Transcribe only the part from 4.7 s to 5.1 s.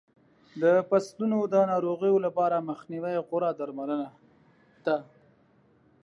ده.